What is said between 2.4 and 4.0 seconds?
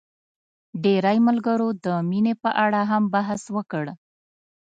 په اړه هم بحث وکړ.